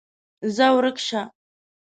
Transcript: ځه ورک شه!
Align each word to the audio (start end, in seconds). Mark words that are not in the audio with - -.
ځه 0.55 0.67
ورک 0.75 0.97
شه! 1.07 1.21